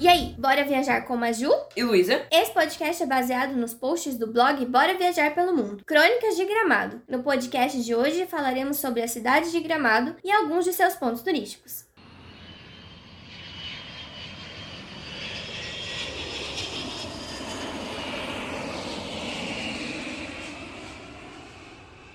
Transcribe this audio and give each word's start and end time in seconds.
E 0.00 0.08
aí, 0.08 0.34
bora 0.38 0.64
viajar 0.64 1.02
com 1.02 1.22
a 1.22 1.30
Ju? 1.30 1.52
E 1.76 1.82
Luísa? 1.82 2.26
Esse 2.32 2.50
podcast 2.52 3.02
é 3.02 3.06
baseado 3.06 3.54
nos 3.54 3.74
posts 3.74 4.16
do 4.16 4.32
blog 4.32 4.64
Bora 4.64 4.96
Viajar 4.96 5.34
pelo 5.34 5.54
Mundo, 5.54 5.84
Crônicas 5.84 6.36
de 6.36 6.46
Gramado. 6.46 7.02
No 7.06 7.22
podcast 7.22 7.78
de 7.82 7.94
hoje 7.94 8.24
falaremos 8.24 8.78
sobre 8.78 9.02
a 9.02 9.08
cidade 9.08 9.52
de 9.52 9.60
Gramado 9.60 10.16
e 10.24 10.32
alguns 10.32 10.64
de 10.64 10.72
seus 10.72 10.94
pontos 10.94 11.20
turísticos. 11.20 11.84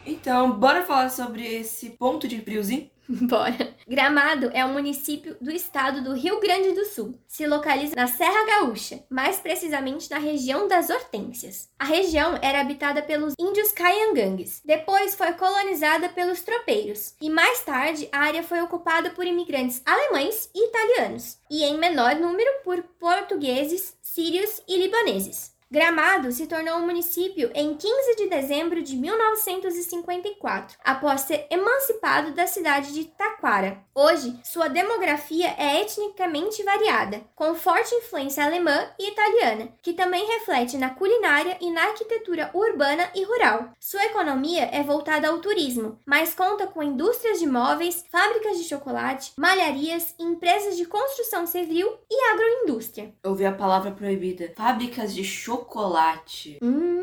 Então, 0.04 0.54
bora 0.54 0.82
falar 0.82 1.10
sobre 1.10 1.46
esse 1.46 1.92
ponto 1.92 2.28
de 2.28 2.42
friozinho? 2.42 2.90
Bora! 3.28 3.76
Gramado 3.88 4.50
é 4.54 4.66
um 4.66 4.74
município 4.74 5.38
do 5.40 5.52
estado 5.52 6.04
do 6.04 6.14
Rio 6.14 6.40
Grande 6.40 6.72
do 6.72 6.86
Sul. 6.86 7.20
Se 7.28 7.46
localiza 7.46 7.96
na 7.96 8.08
Serra 8.08 8.46
Gaúcha, 8.46 9.04
mais 9.10 9.40
precisamente 9.40 10.10
na 10.10 10.18
região 10.18 10.68
das 10.68 10.90
Hortênsias. 10.90 11.70
A 11.78 11.86
região 11.86 12.38
era 12.42 12.62
habitada 12.62 13.02
pelos 13.02 13.34
índios 13.40 13.72
Caiangangues. 13.72 14.62
Depois 14.66 15.16
foi 15.16 15.34
colonizada 15.34 16.10
pelos 16.10 16.42
tropeiros. 16.42 17.14
E 17.22 17.30
mais 17.30 17.62
tarde, 17.62 18.10
a 18.12 18.20
área 18.20 18.44
foi 18.44 18.62
ocupada 18.62 19.12
por 19.12 19.26
imigrantes 19.26 19.82
alemães 19.86 20.50
e 20.56 20.68
italianos. 20.68 21.38
E 21.50 21.64
em 21.64 21.78
menor 21.78 22.16
número 22.16 22.50
por 22.64 22.82
portugueses, 23.00 23.96
sírios 24.02 24.62
e 24.68 24.78
libaneses. 24.78 25.55
Gramado 25.70 26.32
se 26.32 26.46
tornou 26.46 26.76
um 26.76 26.86
município 26.86 27.50
em 27.56 27.74
15 27.74 28.16
de 28.18 28.30
dezembro 28.30 28.84
de 28.84 28.96
1954, 28.96 30.78
após 30.84 31.22
ser 31.22 31.48
emancipado 31.50 32.34
da 32.34 32.46
cidade 32.46 32.94
de 32.94 33.06
Taquara. 33.06 33.80
Hoje, 33.94 34.40
sua 34.44 34.68
demografia 34.68 35.56
é 35.58 35.82
etnicamente 35.82 36.62
variada, 36.62 37.22
com 37.36 37.56
forte 37.56 37.96
influência 37.96 38.46
alemã 38.46 38.90
e 39.00 39.10
italiana, 39.10 39.70
que 39.82 39.94
também 39.94 40.28
reflete 40.28 40.78
na 40.78 40.92
culinária 40.92 41.58
e 41.60 41.72
na 41.72 41.82
arquitetura 41.86 42.52
urbana 42.54 43.10
e 43.16 43.24
rural. 43.24 43.72
Sua 43.80 44.06
economia 44.06 44.70
é 44.72 44.84
voltada 44.84 45.30
ao 45.30 45.40
turismo, 45.40 46.00
mas 46.06 46.36
conta 46.36 46.68
com 46.68 46.84
indústrias 46.84 47.40
de 47.40 47.48
móveis, 47.48 48.06
fábricas 48.12 48.60
de 48.60 48.66
chocolate, 48.66 49.34
malharias, 49.36 50.14
empresas 50.20 50.78
de 50.78 50.86
construção 50.86 51.48
civil 51.48 51.92
e 52.10 52.34
agroindústria. 52.34 53.16
Ouvi 53.24 53.46
a 53.46 53.52
palavra 53.52 53.92
proibida: 53.92 54.54
fábricas 54.56 55.14
de 55.16 55.24
chocolate 55.24 55.55
chocolate. 55.56 56.58
Hum, 56.62 56.95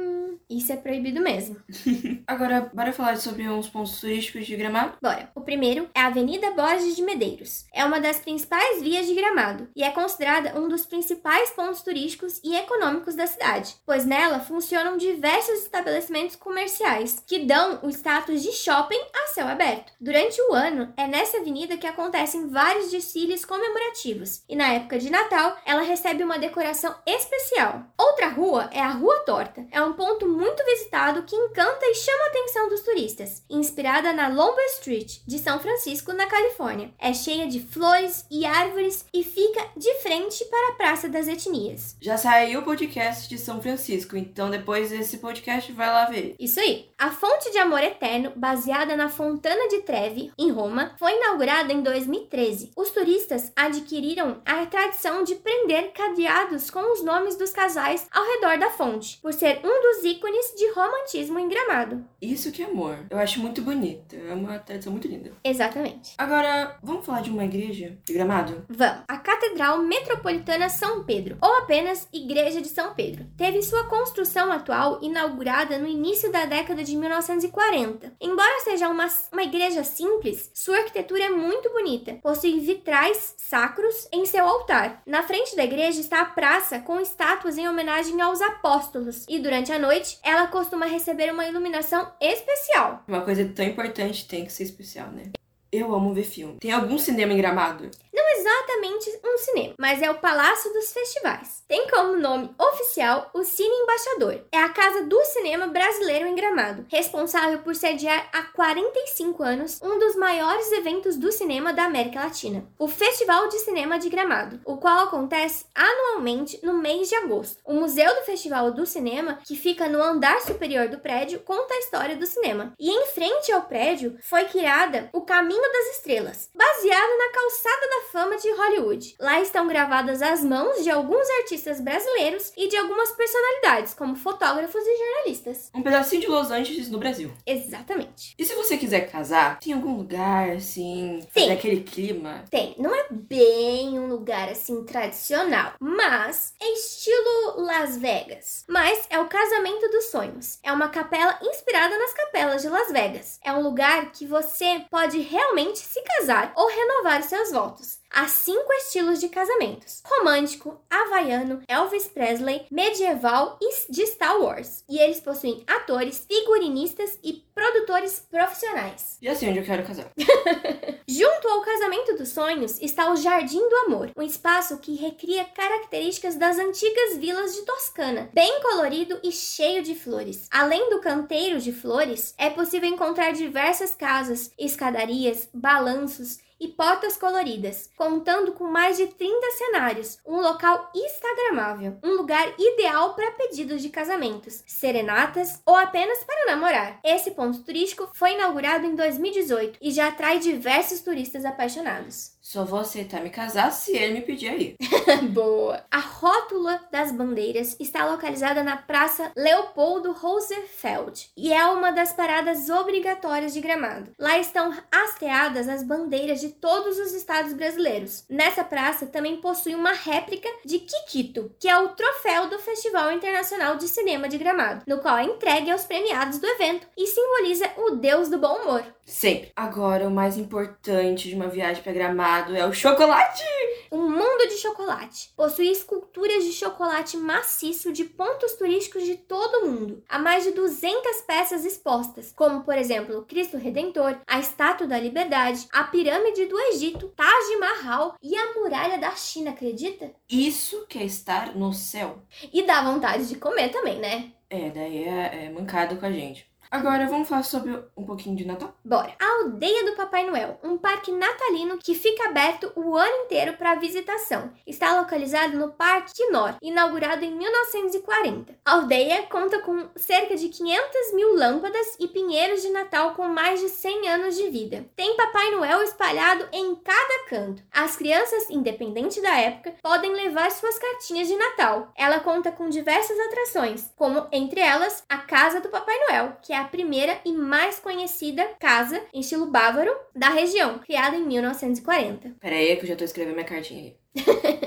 isso 0.56 0.72
é 0.72 0.76
proibido 0.76 1.20
mesmo. 1.20 1.56
Agora, 2.26 2.70
bora 2.72 2.92
falar 2.92 3.16
sobre 3.16 3.48
uns 3.48 3.68
pontos 3.68 4.00
turísticos 4.00 4.46
de 4.46 4.56
Gramado? 4.56 4.94
Bora. 5.00 5.30
O 5.34 5.40
primeiro 5.40 5.88
é 5.94 6.00
a 6.00 6.06
Avenida 6.06 6.50
Borges 6.52 6.94
de 6.96 7.02
Medeiros. 7.02 7.66
É 7.72 7.84
uma 7.84 8.00
das 8.00 8.18
principais 8.18 8.82
vias 8.82 9.06
de 9.06 9.14
Gramado 9.14 9.68
e 9.74 9.82
é 9.82 9.90
considerada 9.90 10.58
um 10.58 10.68
dos 10.68 10.86
principais 10.86 11.50
pontos 11.50 11.82
turísticos 11.82 12.40
e 12.44 12.54
econômicos 12.54 13.14
da 13.14 13.26
cidade, 13.26 13.76
pois 13.86 14.04
nela 14.04 14.40
funcionam 14.40 14.96
diversos 14.96 15.62
estabelecimentos 15.62 16.36
comerciais 16.36 17.22
que 17.26 17.40
dão 17.40 17.80
o 17.82 17.88
status 17.90 18.42
de 18.42 18.52
shopping 18.52 19.00
a 19.14 19.28
céu 19.28 19.48
aberto. 19.48 19.92
Durante 20.00 20.40
o 20.42 20.52
ano, 20.52 20.92
é 20.96 21.06
nessa 21.06 21.38
avenida 21.38 21.76
que 21.76 21.86
acontecem 21.86 22.48
vários 22.48 22.90
desfiles 22.90 23.44
comemorativos 23.44 24.42
e 24.48 24.56
na 24.56 24.72
época 24.72 24.98
de 24.98 25.10
Natal 25.10 25.56
ela 25.64 25.82
recebe 25.82 26.22
uma 26.22 26.38
decoração 26.38 26.94
especial. 27.06 27.84
Outra 27.98 28.28
rua 28.28 28.68
é 28.72 28.80
a 28.80 28.90
Rua 28.90 29.20
Torta. 29.20 29.66
É 29.70 29.82
um 29.82 29.92
ponto 29.92 30.28
muito 30.28 30.41
visitado 30.64 31.22
que 31.22 31.36
encanta 31.36 31.86
e 31.86 31.94
chama 31.94 32.24
a 32.24 32.28
atenção 32.28 32.68
dos 32.68 32.80
turistas. 32.80 33.42
Inspirada 33.48 34.12
na 34.12 34.28
Lombard 34.28 34.70
Street 34.72 35.18
de 35.26 35.38
São 35.38 35.60
Francisco, 35.60 36.12
na 36.12 36.26
Califórnia. 36.26 36.90
É 36.98 37.12
cheia 37.12 37.46
de 37.46 37.60
flores 37.60 38.26
e 38.30 38.44
árvores 38.44 39.04
e 39.12 39.22
fica 39.22 39.68
de 39.76 39.92
frente 40.00 40.44
para 40.46 40.72
a 40.72 40.76
Praça 40.76 41.08
das 41.08 41.28
Etnias. 41.28 41.96
Já 42.00 42.16
saiu 42.16 42.60
o 42.60 42.64
podcast 42.64 43.28
de 43.28 43.38
São 43.38 43.60
Francisco, 43.60 44.16
então 44.16 44.50
depois 44.50 44.90
desse 44.90 45.18
podcast 45.18 45.70
vai 45.72 45.88
lá 45.88 46.06
ver. 46.06 46.34
Isso 46.38 46.60
aí. 46.60 46.90
A 46.98 47.10
fonte 47.10 47.50
de 47.50 47.58
amor 47.58 47.82
eterno, 47.82 48.32
baseada 48.36 48.96
na 48.96 49.08
Fontana 49.08 49.68
de 49.68 49.80
Trevi, 49.80 50.32
em 50.38 50.50
Roma, 50.50 50.94
foi 50.98 51.12
inaugurada 51.16 51.72
em 51.72 51.82
2013. 51.82 52.72
Os 52.76 52.90
turistas 52.90 53.52
adquiriram 53.56 54.40
a 54.44 54.66
tradição 54.66 55.24
de 55.24 55.34
prender 55.34 55.92
cadeados 55.92 56.70
com 56.70 56.92
os 56.92 57.02
nomes 57.02 57.36
dos 57.36 57.50
casais 57.50 58.06
ao 58.10 58.24
redor 58.24 58.58
da 58.58 58.70
fonte, 58.70 59.18
por 59.20 59.32
ser 59.32 59.60
um 59.64 59.82
dos 59.82 60.04
ícones 60.04 60.31
de 60.56 60.72
romantismo 60.72 61.38
em 61.38 61.48
Gramado. 61.48 62.04
Isso 62.20 62.52
que 62.52 62.62
é 62.62 62.66
amor. 62.66 62.98
Eu 63.10 63.18
acho 63.18 63.40
muito 63.40 63.62
bonito. 63.62 64.14
É 64.14 64.32
uma 64.32 64.58
tradição 64.58 64.92
muito 64.92 65.08
linda. 65.08 65.32
Exatamente. 65.44 66.14
Agora, 66.18 66.76
vamos 66.82 67.04
falar 67.04 67.22
de 67.22 67.30
uma 67.30 67.44
igreja 67.44 67.98
de 68.04 68.12
Gramado? 68.12 68.64
Vamos. 68.68 69.02
A 69.08 69.16
Catedral 69.18 69.78
Metropolitana 69.78 70.68
São 70.68 71.04
Pedro, 71.04 71.36
ou 71.40 71.56
apenas 71.58 72.08
Igreja 72.12 72.60
de 72.60 72.68
São 72.68 72.94
Pedro, 72.94 73.26
teve 73.36 73.62
sua 73.62 73.84
construção 73.88 74.50
atual 74.52 74.98
inaugurada 75.02 75.78
no 75.78 75.86
início 75.86 76.30
da 76.30 76.44
década 76.44 76.82
de 76.82 76.96
1940. 76.96 78.12
Embora 78.20 78.60
seja 78.60 78.88
uma, 78.88 79.06
uma 79.32 79.42
igreja 79.42 79.84
simples, 79.84 80.50
sua 80.54 80.78
arquitetura 80.78 81.24
é 81.24 81.30
muito 81.30 81.70
bonita. 81.70 82.14
Possui 82.22 82.60
vitrais 82.60 83.34
sacros 83.36 84.08
em 84.12 84.24
seu 84.26 84.46
altar. 84.46 85.02
Na 85.06 85.22
frente 85.22 85.56
da 85.56 85.64
igreja 85.64 86.00
está 86.00 86.22
a 86.22 86.26
praça 86.26 86.78
com 86.78 87.00
estátuas 87.00 87.58
em 87.58 87.68
homenagem 87.68 88.20
aos 88.20 88.40
apóstolos 88.40 89.24
e 89.28 89.38
durante 89.38 89.72
a 89.72 89.78
noite 89.78 90.18
ela 90.22 90.46
costuma 90.46 90.86
receber 90.86 91.32
uma 91.32 91.46
iluminação 91.46 92.10
especial. 92.20 93.02
Uma 93.08 93.22
coisa 93.22 93.44
tão 93.54 93.64
importante 93.64 94.26
tem 94.26 94.44
que 94.44 94.52
ser 94.52 94.64
especial, 94.64 95.08
né? 95.08 95.24
Eu 95.70 95.94
amo 95.94 96.14
ver 96.14 96.24
filme. 96.24 96.58
Tem 96.60 96.70
algum 96.70 96.98
cinema 96.98 97.32
em 97.32 97.36
Gramado? 97.36 97.90
Não 98.12 98.28
exatamente 98.38 99.20
um 99.24 99.38
cinema, 99.38 99.74
mas 99.78 100.02
é 100.02 100.10
o 100.10 100.18
Palácio 100.18 100.72
dos 100.72 100.92
Festivais. 100.92 101.64
Tem 101.66 101.88
como 101.88 102.16
nome 102.16 102.54
oficial 102.58 103.30
o 103.32 103.42
Cine 103.42 103.74
Embaixador. 103.74 104.44
É 104.52 104.58
a 104.58 104.68
casa 104.68 105.04
do 105.04 105.24
cinema 105.24 105.66
brasileiro 105.66 106.26
em 106.26 106.34
Gramado, 106.34 106.84
responsável 106.90 107.60
por 107.60 107.74
sediar 107.74 108.28
há 108.32 108.42
45 108.42 109.42
anos 109.42 109.80
um 109.82 109.98
dos 109.98 110.14
maiores 110.16 110.70
eventos 110.72 111.16
do 111.16 111.32
cinema 111.32 111.72
da 111.72 111.84
América 111.84 112.20
Latina, 112.20 112.66
o 112.78 112.86
Festival 112.86 113.48
de 113.48 113.58
Cinema 113.60 113.98
de 113.98 114.10
Gramado, 114.10 114.60
o 114.64 114.76
qual 114.76 115.04
acontece 115.04 115.64
anualmente 115.74 116.60
no 116.62 116.74
mês 116.74 117.08
de 117.08 117.14
agosto. 117.14 117.60
O 117.64 117.72
Museu 117.72 118.14
do 118.14 118.22
Festival 118.22 118.70
do 118.72 118.84
Cinema, 118.84 119.38
que 119.46 119.56
fica 119.56 119.88
no 119.88 120.02
andar 120.02 120.40
superior 120.42 120.88
do 120.88 120.98
prédio, 120.98 121.40
conta 121.40 121.72
a 121.72 121.78
história 121.78 122.16
do 122.16 122.26
cinema. 122.26 122.74
E 122.78 122.90
em 122.90 123.06
frente 123.06 123.50
ao 123.50 123.62
prédio 123.62 124.18
foi 124.22 124.44
criada 124.44 125.08
o 125.12 125.22
Caminho 125.22 125.72
das 125.72 125.96
Estrelas, 125.96 126.50
baseado 126.54 127.18
na 127.18 127.32
calçada 127.32 127.88
da 127.88 128.01
fama 128.10 128.36
de 128.36 128.50
Hollywood. 128.50 129.14
Lá 129.20 129.40
estão 129.40 129.66
gravadas 129.66 130.22
as 130.22 130.42
mãos 130.44 130.82
de 130.82 130.90
alguns 130.90 131.28
artistas 131.40 131.80
brasileiros 131.80 132.52
e 132.56 132.68
de 132.68 132.76
algumas 132.76 133.12
personalidades, 133.12 133.94
como 133.94 134.16
fotógrafos 134.16 134.82
e 134.84 134.98
jornalistas. 134.98 135.70
Um 135.74 135.82
pedacinho 135.82 136.20
de 136.22 136.28
Los 136.28 136.50
Angeles 136.50 136.90
no 136.90 136.98
Brasil. 136.98 137.30
Exatamente. 137.46 138.34
E 138.38 138.44
se 138.44 138.54
você 138.54 138.76
quiser 138.76 139.10
casar, 139.10 139.58
tem 139.58 139.72
algum 139.72 139.96
lugar 139.96 140.50
assim, 140.50 141.20
Tem. 141.32 141.44
fazer 141.44 141.58
aquele 141.58 141.80
clima? 141.82 142.44
Tem, 142.50 142.74
não 142.78 142.94
é 142.94 143.06
bem 143.10 143.98
um 143.98 144.06
lugar 144.06 144.48
assim 144.48 144.84
tradicional, 144.84 145.72
mas 145.80 146.54
é 146.60 146.72
estilo 146.72 147.62
Las 147.64 147.96
Vegas. 147.96 148.64
Mas 148.68 149.06
é 149.10 149.18
o 149.20 149.28
casamento 149.28 149.88
dos 149.88 150.04
sonhos. 150.10 150.58
É 150.62 150.72
uma 150.72 150.88
capela 150.88 151.38
inspirada 151.42 151.96
nas 151.98 152.12
capelas 152.14 152.62
de 152.62 152.68
Las 152.68 152.90
Vegas. 152.90 153.38
É 153.44 153.52
um 153.52 153.62
lugar 153.62 154.12
que 154.12 154.26
você 154.26 154.84
pode 154.90 155.18
realmente 155.20 155.78
se 155.78 156.00
casar 156.02 156.52
ou 156.56 156.68
renovar 156.68 157.22
seus 157.22 157.50
votos. 157.50 157.91
Há 158.10 158.28
cinco 158.28 158.70
estilos 158.74 159.20
de 159.20 159.28
casamentos: 159.28 160.02
romântico, 160.04 160.78
havaiano, 160.90 161.62
Elvis 161.66 162.08
Presley, 162.08 162.66
medieval 162.70 163.58
e 163.60 163.90
de 163.90 164.06
Star 164.06 164.38
Wars. 164.40 164.84
E 164.88 164.98
eles 164.98 165.20
possuem 165.20 165.64
atores, 165.66 166.26
figurinistas 166.28 167.18
e 167.24 167.42
produtores 167.54 168.26
profissionais. 168.30 169.18
Já 169.22 169.34
sei 169.34 169.48
onde 169.48 169.60
eu 169.60 169.64
quero 169.64 169.86
casar. 169.86 170.10
Junto 171.08 171.48
ao 171.48 171.62
casamento 171.62 172.16
dos 172.16 172.30
sonhos 172.30 172.80
está 172.80 173.10
o 173.10 173.16
Jardim 173.16 173.68
do 173.68 173.76
Amor, 173.86 174.10
um 174.16 174.22
espaço 174.22 174.78
que 174.78 174.94
recria 174.94 175.44
características 175.44 176.36
das 176.36 176.58
antigas 176.58 177.16
vilas 177.18 177.54
de 177.54 177.62
Toscana, 177.62 178.30
bem 178.32 178.60
colorido 178.62 179.18
e 179.22 179.32
cheio 179.32 179.82
de 179.82 179.94
flores. 179.94 180.48
Além 180.50 180.90
do 180.90 181.00
canteiro 181.00 181.60
de 181.60 181.72
flores, 181.72 182.34
é 182.38 182.50
possível 182.50 182.88
encontrar 182.88 183.32
diversas 183.32 183.94
casas, 183.94 184.50
escadarias, 184.58 185.48
balanços 185.52 186.38
e 186.62 186.68
portas 186.68 187.16
coloridas, 187.16 187.90
contando 187.96 188.52
com 188.52 188.68
mais 188.68 188.96
de 188.96 189.08
30 189.08 189.50
cenários, 189.58 190.18
um 190.24 190.40
local 190.40 190.92
instagramável, 190.94 191.98
um 192.04 192.12
lugar 192.12 192.54
ideal 192.56 193.14
para 193.14 193.32
pedidos 193.32 193.82
de 193.82 193.88
casamentos, 193.88 194.62
serenatas 194.64 195.60
ou 195.66 195.74
apenas 195.74 196.22
para 196.22 196.46
namorar. 196.46 197.00
Esse 197.02 197.32
ponto 197.32 197.58
turístico 197.64 198.08
foi 198.14 198.34
inaugurado 198.34 198.86
em 198.86 198.94
2018 198.94 199.78
e 199.82 199.90
já 199.90 200.06
atrai 200.06 200.38
diversos 200.38 201.00
turistas 201.00 201.44
apaixonados. 201.44 202.32
Só 202.42 202.64
vou 202.64 202.80
aceitar 202.80 203.22
me 203.22 203.30
casar 203.30 203.70
se 203.70 203.96
ele 203.96 204.14
me 204.14 204.20
pedir 204.22 204.48
aí. 204.48 204.76
Boa! 205.30 205.84
A 205.88 206.00
rótula 206.00 206.80
das 206.90 207.12
bandeiras 207.12 207.76
está 207.78 208.04
localizada 208.04 208.64
na 208.64 208.76
Praça 208.76 209.30
Leopoldo 209.36 210.10
Roosevelt 210.10 211.26
e 211.36 211.52
é 211.52 211.64
uma 211.66 211.92
das 211.92 212.12
paradas 212.12 212.68
obrigatórias 212.68 213.54
de 213.54 213.60
Gramado. 213.60 214.10
Lá 214.18 214.38
estão 214.40 214.74
hasteadas 214.90 215.68
as 215.68 215.84
bandeiras 215.84 216.40
de 216.40 216.48
todos 216.48 216.98
os 216.98 217.12
estados 217.12 217.52
brasileiros. 217.52 218.24
Nessa 218.28 218.64
praça 218.64 219.06
também 219.06 219.36
possui 219.36 219.76
uma 219.76 219.92
réplica 219.92 220.48
de 220.64 220.80
Kikito, 220.80 221.54
que 221.60 221.68
é 221.68 221.78
o 221.78 221.90
troféu 221.90 222.48
do 222.48 222.58
Festival 222.58 223.12
Internacional 223.12 223.76
de 223.76 223.86
Cinema 223.86 224.28
de 224.28 224.36
Gramado, 224.36 224.82
no 224.88 224.98
qual 224.98 225.16
é 225.16 225.24
entregue 225.24 225.70
aos 225.70 225.84
premiados 225.84 226.40
do 226.40 226.46
evento 226.46 226.88
e 226.98 227.06
simboliza 227.06 227.70
o 227.76 227.90
deus 227.92 228.28
do 228.28 228.38
bom 228.38 228.62
humor. 228.62 228.84
Sempre. 229.04 229.52
Agora, 229.54 230.08
o 230.08 230.10
mais 230.10 230.36
importante 230.36 231.28
de 231.28 231.34
uma 231.34 231.48
viagem 231.48 231.82
para 231.82 231.92
Gramado 231.92 232.31
é 232.32 232.66
o 232.66 232.72
chocolate! 232.72 233.44
Um 233.90 234.08
mundo 234.08 234.48
de 234.48 234.56
chocolate. 234.56 235.30
Possui 235.36 235.68
esculturas 235.68 236.44
de 236.44 236.52
chocolate 236.52 237.18
maciço 237.18 237.92
de 237.92 238.04
pontos 238.04 238.54
turísticos 238.54 239.04
de 239.04 239.16
todo 239.16 239.66
o 239.66 239.68
mundo. 239.68 240.02
Há 240.08 240.18
mais 240.18 240.44
de 240.44 240.52
200 240.52 241.20
peças 241.26 241.64
expostas, 241.64 242.32
como, 242.34 242.62
por 242.64 242.76
exemplo, 242.78 243.18
o 243.18 243.24
Cristo 243.26 243.58
Redentor, 243.58 244.16
a 244.26 244.40
Estátua 244.40 244.86
da 244.86 244.98
Liberdade, 244.98 245.68
a 245.70 245.84
Pirâmide 245.84 246.46
do 246.46 246.58
Egito, 246.58 247.08
Taj 247.08 247.56
Mahal 247.58 248.16
e 248.22 248.34
a 248.34 248.54
Muralha 248.54 248.96
da 248.98 249.10
China, 249.10 249.50
acredita? 249.50 250.10
Isso 250.26 250.86
que 250.88 250.98
é 250.98 251.04
estar 251.04 251.54
no 251.54 251.74
céu. 251.74 252.22
E 252.50 252.62
dá 252.62 252.82
vontade 252.82 253.28
de 253.28 253.36
comer 253.36 253.68
também, 253.68 253.98
né? 253.98 254.32
É, 254.48 254.70
daí 254.70 255.04
é, 255.04 255.44
é 255.44 255.50
mancado 255.50 255.96
com 255.96 256.06
a 256.06 256.10
gente. 256.10 256.50
Agora 256.72 257.06
vamos 257.06 257.28
falar 257.28 257.42
sobre 257.42 257.78
um 257.94 258.02
pouquinho 258.02 258.34
de 258.34 258.46
Natal? 258.46 258.74
Bora! 258.82 259.14
A 259.20 259.42
Aldeia 259.42 259.84
do 259.84 259.94
Papai 259.94 260.24
Noel, 260.24 260.58
um 260.64 260.78
parque 260.78 261.12
natalino 261.12 261.76
que 261.76 261.94
fica 261.94 262.30
aberto 262.30 262.72
o 262.74 262.96
ano 262.96 263.24
inteiro 263.26 263.58
para 263.58 263.74
visitação. 263.74 264.50
Está 264.66 264.98
localizado 264.98 265.54
no 265.58 265.72
Parque 265.72 266.14
de 266.14 266.30
Nor, 266.30 266.56
inaugurado 266.62 267.26
em 267.26 267.30
1940. 267.30 268.54
A 268.64 268.72
aldeia 268.72 269.24
conta 269.24 269.58
com 269.58 269.86
cerca 269.96 270.34
de 270.34 270.48
500 270.48 271.12
mil 271.12 271.36
lâmpadas 271.36 271.94
e 272.00 272.08
pinheiros 272.08 272.62
de 272.62 272.70
Natal 272.70 273.12
com 273.12 273.28
mais 273.28 273.60
de 273.60 273.68
100 273.68 274.08
anos 274.08 274.34
de 274.34 274.48
vida. 274.48 274.86
Tem 274.96 275.14
Papai 275.14 275.50
Noel 275.50 275.82
espalhado 275.82 276.48
em 276.54 276.74
cada 276.76 277.11
canto. 277.32 277.62
As 277.72 277.96
crianças, 277.96 278.50
independente 278.50 279.22
da 279.22 279.40
época, 279.40 279.72
podem 279.82 280.12
levar 280.12 280.50
suas 280.50 280.78
cartinhas 280.78 281.26
de 281.26 281.34
Natal. 281.34 281.90
Ela 281.96 282.20
conta 282.20 282.52
com 282.52 282.68
diversas 282.68 283.18
atrações, 283.18 283.90
como 283.96 284.26
entre 284.30 284.60
elas 284.60 285.02
a 285.08 285.16
Casa 285.16 285.58
do 285.58 285.70
Papai 285.70 285.98
Noel, 286.00 286.36
que 286.42 286.52
é 286.52 286.58
a 286.58 286.64
primeira 286.64 287.18
e 287.24 287.32
mais 287.32 287.78
conhecida 287.78 288.46
casa 288.60 289.02
em 289.14 289.20
estilo 289.20 289.46
bávaro 289.46 289.90
da 290.14 290.28
região, 290.28 290.78
criada 290.80 291.16
em 291.16 291.24
1940. 291.24 292.34
Pera 292.38 292.54
aí 292.54 292.76
que 292.76 292.82
eu 292.82 292.88
já 292.88 292.96
tô 292.96 293.04
escrevendo 293.04 293.34
minha 293.34 293.46
cartinha 293.46 293.80
aí. 293.80 293.96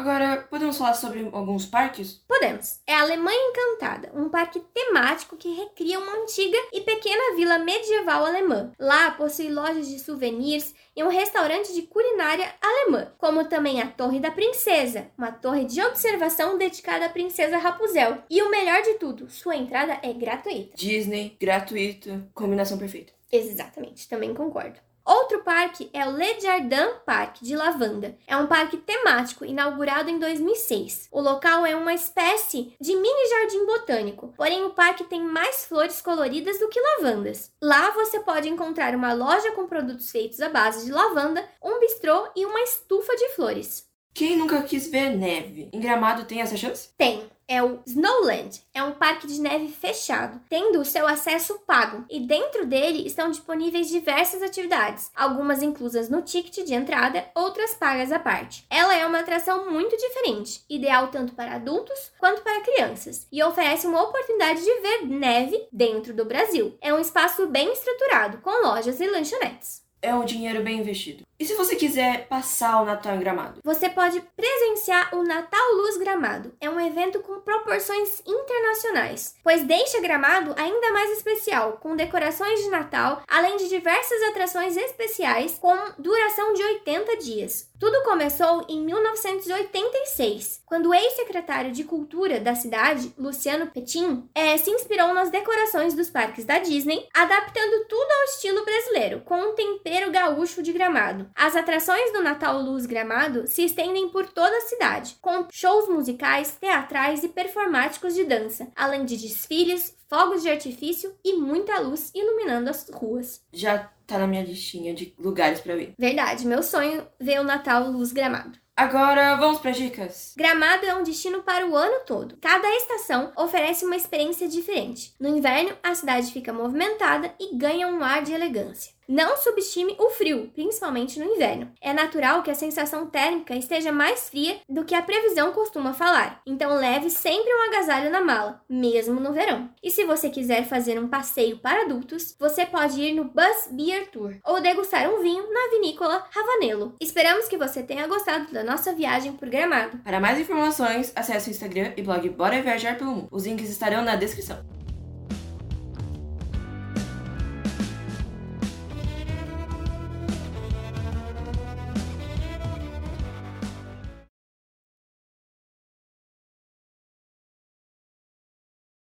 Agora, 0.00 0.46
podemos 0.48 0.78
falar 0.78 0.94
sobre 0.94 1.28
alguns 1.30 1.66
parques? 1.66 2.22
Podemos. 2.26 2.80
É 2.86 2.94
a 2.94 3.02
Alemanha 3.02 3.38
Encantada, 3.50 4.10
um 4.14 4.30
parque 4.30 4.58
temático 4.72 5.36
que 5.36 5.54
recria 5.54 5.98
uma 5.98 6.22
antiga 6.22 6.56
e 6.72 6.80
pequena 6.80 7.36
vila 7.36 7.58
medieval 7.58 8.24
alemã. 8.24 8.72
Lá 8.78 9.10
possui 9.10 9.50
lojas 9.50 9.86
de 9.86 9.98
souvenirs 9.98 10.74
e 10.96 11.04
um 11.04 11.08
restaurante 11.08 11.74
de 11.74 11.82
culinária 11.82 12.50
alemã, 12.62 13.12
como 13.18 13.44
também 13.44 13.82
a 13.82 13.88
Torre 13.88 14.18
da 14.18 14.30
Princesa, 14.30 15.10
uma 15.18 15.32
torre 15.32 15.66
de 15.66 15.82
observação 15.82 16.56
dedicada 16.56 17.04
à 17.04 17.10
princesa 17.10 17.58
Rapunzel. 17.58 18.22
E 18.30 18.40
o 18.40 18.50
melhor 18.50 18.80
de 18.80 18.94
tudo, 18.94 19.28
sua 19.28 19.54
entrada 19.54 19.98
é 20.02 20.14
gratuita. 20.14 20.78
Disney, 20.78 21.36
gratuito, 21.38 22.26
combinação 22.32 22.78
perfeita. 22.78 23.12
Exatamente, 23.30 24.08
também 24.08 24.32
concordo. 24.32 24.80
Outro 25.10 25.40
parque 25.40 25.90
é 25.92 26.06
o 26.06 26.16
Le 26.16 26.38
Jardin 26.38 26.94
Park 27.04 27.38
de 27.42 27.56
Lavanda. 27.56 28.16
É 28.28 28.36
um 28.36 28.46
parque 28.46 28.76
temático 28.76 29.44
inaugurado 29.44 30.08
em 30.08 30.20
2006. 30.20 31.08
O 31.10 31.20
local 31.20 31.66
é 31.66 31.74
uma 31.74 31.92
espécie 31.92 32.72
de 32.80 32.94
mini 32.94 33.28
jardim 33.28 33.66
botânico, 33.66 34.32
porém 34.36 34.62
o 34.62 34.70
parque 34.70 35.02
tem 35.02 35.20
mais 35.20 35.64
flores 35.64 36.00
coloridas 36.00 36.60
do 36.60 36.68
que 36.68 36.80
lavandas. 36.80 37.50
Lá 37.60 37.90
você 37.90 38.20
pode 38.20 38.48
encontrar 38.48 38.94
uma 38.94 39.12
loja 39.12 39.50
com 39.50 39.66
produtos 39.66 40.12
feitos 40.12 40.40
à 40.40 40.48
base 40.48 40.86
de 40.86 40.92
lavanda, 40.92 41.44
um 41.60 41.80
bistrô 41.80 42.28
e 42.36 42.46
uma 42.46 42.60
estufa 42.60 43.16
de 43.16 43.30
flores. 43.30 43.90
Quem 44.14 44.36
nunca 44.36 44.62
quis 44.62 44.88
ver 44.88 45.10
neve? 45.10 45.70
Em 45.72 45.80
Gramado 45.80 46.24
tem 46.24 46.40
essa 46.40 46.56
chance? 46.56 46.90
Tem 46.96 47.28
é 47.50 47.60
o 47.60 47.80
Snowland. 47.84 48.62
É 48.72 48.80
um 48.80 48.92
parque 48.92 49.26
de 49.26 49.40
neve 49.40 49.66
fechado, 49.66 50.40
tendo 50.48 50.80
o 50.80 50.84
seu 50.84 51.04
acesso 51.08 51.58
pago, 51.66 52.04
e 52.08 52.20
dentro 52.20 52.64
dele 52.64 53.04
estão 53.04 53.28
disponíveis 53.28 53.88
diversas 53.88 54.40
atividades, 54.40 55.10
algumas 55.16 55.60
inclusas 55.60 56.08
no 56.08 56.22
ticket 56.22 56.64
de 56.64 56.72
entrada, 56.72 57.26
outras 57.34 57.74
pagas 57.74 58.12
à 58.12 58.20
parte. 58.20 58.64
Ela 58.70 58.96
é 58.96 59.04
uma 59.04 59.18
atração 59.18 59.68
muito 59.68 59.96
diferente, 59.96 60.62
ideal 60.70 61.08
tanto 61.08 61.34
para 61.34 61.56
adultos 61.56 62.12
quanto 62.20 62.40
para 62.42 62.60
crianças, 62.60 63.26
e 63.32 63.42
oferece 63.42 63.84
uma 63.84 64.00
oportunidade 64.00 64.62
de 64.62 64.80
ver 64.80 65.06
neve 65.08 65.66
dentro 65.72 66.14
do 66.14 66.24
Brasil. 66.24 66.78
É 66.80 66.94
um 66.94 67.00
espaço 67.00 67.48
bem 67.48 67.72
estruturado, 67.72 68.38
com 68.38 68.64
lojas 68.64 69.00
e 69.00 69.08
lanchonetes. 69.08 69.82
É 70.00 70.14
um 70.14 70.24
dinheiro 70.24 70.62
bem 70.62 70.78
investido. 70.78 71.24
E 71.40 71.44
se 71.46 71.54
você 71.54 71.74
quiser 71.74 72.28
passar 72.28 72.82
o 72.82 72.84
Natal 72.84 73.16
em 73.16 73.18
Gramado? 73.18 73.62
Você 73.64 73.88
pode 73.88 74.20
presenciar 74.36 75.14
o 75.14 75.22
Natal 75.22 75.72
Luz 75.74 75.96
Gramado. 75.96 76.54
É 76.60 76.68
um 76.68 76.78
evento 76.78 77.20
com 77.20 77.40
proporções 77.40 78.20
internacionais, 78.26 79.34
pois 79.42 79.64
deixa 79.64 80.02
Gramado 80.02 80.54
ainda 80.58 80.92
mais 80.92 81.10
especial, 81.12 81.78
com 81.78 81.96
decorações 81.96 82.60
de 82.62 82.68
Natal, 82.68 83.22
além 83.26 83.56
de 83.56 83.70
diversas 83.70 84.22
atrações 84.24 84.76
especiais 84.76 85.58
com 85.58 85.74
duração 85.98 86.52
de 86.52 86.62
80 86.62 87.16
dias. 87.16 87.70
Tudo 87.80 88.02
começou 88.02 88.66
em 88.68 88.84
1986, 88.84 90.60
quando 90.66 90.90
o 90.90 90.94
ex-secretário 90.94 91.72
de 91.72 91.82
Cultura 91.82 92.38
da 92.38 92.54
cidade, 92.54 93.14
Luciano 93.16 93.68
Petin, 93.68 94.28
é, 94.34 94.58
se 94.58 94.70
inspirou 94.70 95.14
nas 95.14 95.30
decorações 95.30 95.94
dos 95.94 96.10
parques 96.10 96.44
da 96.44 96.58
Disney, 96.58 97.08
adaptando 97.14 97.86
tudo 97.88 98.10
ao 98.10 98.24
estilo 98.24 98.62
brasileiro, 98.66 99.22
com 99.22 99.36
um 99.36 99.54
tempero 99.54 100.10
gaúcho 100.10 100.62
de 100.62 100.74
Gramado. 100.74 101.29
As 101.34 101.56
atrações 101.56 102.12
do 102.12 102.22
Natal 102.22 102.60
Luz 102.60 102.86
Gramado 102.86 103.46
se 103.46 103.64
estendem 103.64 104.08
por 104.08 104.26
toda 104.26 104.56
a 104.56 104.62
cidade, 104.62 105.16
com 105.20 105.46
shows 105.50 105.88
musicais, 105.88 106.56
teatrais 106.60 107.22
e 107.24 107.28
performáticos 107.28 108.14
de 108.14 108.24
dança, 108.24 108.68
além 108.76 109.04
de 109.04 109.16
desfiles, 109.16 109.96
fogos 110.08 110.42
de 110.42 110.50
artifício 110.50 111.14
e 111.24 111.36
muita 111.36 111.78
luz 111.80 112.10
iluminando 112.14 112.68
as 112.68 112.88
ruas. 112.90 113.40
Já 113.52 113.90
tá 114.06 114.18
na 114.18 114.26
minha 114.26 114.42
listinha 114.42 114.92
de 114.92 115.14
lugares 115.18 115.60
para 115.60 115.76
ir. 115.76 115.94
Verdade, 115.96 116.46
meu 116.46 116.62
sonho 116.62 117.06
ver 117.18 117.40
o 117.40 117.44
Natal 117.44 117.90
Luz 117.90 118.12
Gramado. 118.12 118.58
Agora 118.80 119.36
vamos 119.36 119.60
para 119.60 119.72
dicas. 119.72 120.32
Gramado 120.34 120.86
é 120.86 120.94
um 120.94 121.02
destino 121.02 121.42
para 121.42 121.66
o 121.66 121.76
ano 121.76 122.00
todo. 122.06 122.38
Cada 122.40 122.66
estação 122.76 123.30
oferece 123.36 123.84
uma 123.84 123.94
experiência 123.94 124.48
diferente. 124.48 125.14
No 125.20 125.28
inverno, 125.28 125.76
a 125.82 125.94
cidade 125.94 126.32
fica 126.32 126.50
movimentada 126.50 127.34
e 127.38 127.54
ganha 127.56 127.86
um 127.88 128.02
ar 128.02 128.22
de 128.22 128.32
elegância. 128.32 128.94
Não 129.10 129.36
subestime 129.36 129.96
o 129.98 130.08
frio, 130.10 130.52
principalmente 130.54 131.18
no 131.18 131.24
inverno. 131.24 131.72
É 131.80 131.92
natural 131.92 132.44
que 132.44 132.50
a 132.50 132.54
sensação 132.54 133.08
térmica 133.08 133.56
esteja 133.56 133.90
mais 133.90 134.28
fria 134.28 134.60
do 134.68 134.84
que 134.84 134.94
a 134.94 135.02
previsão 135.02 135.50
costuma 135.50 135.92
falar, 135.92 136.40
então 136.46 136.76
leve 136.76 137.10
sempre 137.10 137.52
um 137.52 137.62
agasalho 137.66 138.08
na 138.08 138.20
mala, 138.20 138.62
mesmo 138.68 139.18
no 139.18 139.32
verão. 139.32 139.68
E 139.82 139.90
se 139.90 140.04
você 140.04 140.30
quiser 140.30 140.64
fazer 140.64 140.96
um 140.96 141.08
passeio 141.08 141.58
para 141.58 141.82
adultos, 141.82 142.36
você 142.38 142.64
pode 142.64 143.02
ir 143.02 143.12
no 143.12 143.24
Bus 143.24 143.68
Beer 143.72 144.08
Tour 144.12 144.36
ou 144.46 144.60
degustar 144.60 145.12
um 145.12 145.20
vinho 145.20 145.42
na 145.52 145.70
vinícola 145.72 146.24
Ravanelo. 146.30 146.94
Esperamos 147.00 147.48
que 147.48 147.58
você 147.58 147.82
tenha 147.82 148.06
gostado 148.06 148.52
da 148.52 148.62
nossa 148.62 148.92
viagem 148.92 149.32
por 149.32 149.48
Gramado. 149.48 149.98
Para 150.04 150.20
mais 150.20 150.38
informações, 150.38 151.12
acesse 151.16 151.48
o 151.48 151.50
Instagram 151.50 151.94
e 151.96 152.02
blog 152.02 152.28
Bora 152.28 152.62
Viajar 152.62 152.96
pelo 152.96 153.10
Mundo. 153.10 153.28
Os 153.32 153.44
links 153.44 153.70
estarão 153.70 154.04
na 154.04 154.14
descrição. 154.14 154.64